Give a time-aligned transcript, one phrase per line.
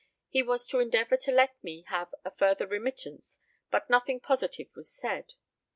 [0.29, 4.89] He was to endeavour to let me have a further remittance, but nothing positive was
[4.91, 5.35] said.